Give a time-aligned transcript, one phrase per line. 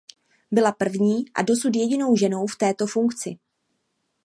[0.51, 3.37] Byla první a dosud jedinou ženou v této funkci.